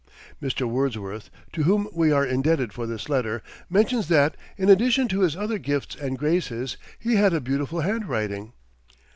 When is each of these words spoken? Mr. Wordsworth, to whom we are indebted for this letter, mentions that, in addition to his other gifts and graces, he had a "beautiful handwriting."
Mr. 0.41 0.67
Wordsworth, 0.67 1.29
to 1.53 1.61
whom 1.61 1.87
we 1.93 2.11
are 2.11 2.25
indebted 2.25 2.73
for 2.73 2.87
this 2.87 3.07
letter, 3.07 3.43
mentions 3.69 4.07
that, 4.07 4.35
in 4.57 4.67
addition 4.67 5.07
to 5.07 5.19
his 5.21 5.37
other 5.37 5.59
gifts 5.59 5.93
and 5.95 6.17
graces, 6.17 6.75
he 6.97 7.17
had 7.17 7.35
a 7.35 7.39
"beautiful 7.39 7.81
handwriting." 7.81 8.51